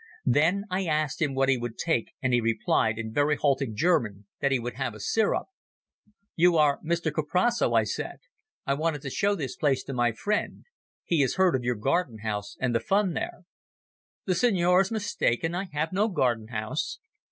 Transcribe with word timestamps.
Then 0.25 0.63
I 0.71 0.85
asked 0.87 1.21
him 1.21 1.35
what 1.35 1.47
he 1.47 1.59
would 1.59 1.77
take, 1.77 2.13
and 2.23 2.33
he 2.33 2.41
replied, 2.41 2.97
in 2.97 3.13
very 3.13 3.35
halting 3.35 3.75
German, 3.75 4.25
that 4.39 4.51
he 4.51 4.57
would 4.57 4.73
have 4.73 4.95
a 4.95 4.99
sirop. 4.99 5.45
"You 6.35 6.57
are 6.57 6.79
Mr 6.81 7.11
Kuprasso," 7.13 7.75
I 7.75 7.83
said. 7.83 8.17
"I 8.65 8.73
wanted 8.73 9.03
to 9.03 9.11
show 9.11 9.35
this 9.35 9.55
place 9.55 9.83
to 9.83 9.93
my 9.93 10.11
friend. 10.11 10.65
He 11.05 11.21
has 11.21 11.35
heard 11.35 11.53
of 11.55 11.63
your 11.63 11.75
garden 11.75 12.17
house 12.23 12.57
and 12.59 12.73
the 12.73 12.79
fun 12.79 13.13
there." 13.13 13.43
"The 14.25 14.33
Signor 14.33 14.81
is 14.81 14.89
mistaken. 14.89 15.53
I 15.53 15.65
have 15.65 15.93
no 15.93 16.07
garden 16.07 16.47
house." 16.47 16.97